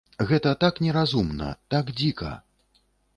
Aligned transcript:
Гэта 0.29 0.53
так 0.63 0.79
неразумна, 0.85 1.49
так 1.75 1.91
дзіка. 1.99 2.31